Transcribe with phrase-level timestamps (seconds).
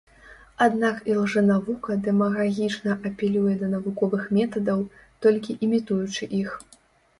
[0.65, 4.83] Аднак ілжэнавука дэмагагічна апелюе да навуковых метадаў,
[5.29, 6.51] толькі імітуючы іх.